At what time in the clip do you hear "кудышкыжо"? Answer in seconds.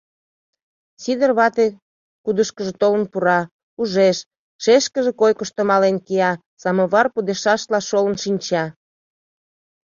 2.23-2.73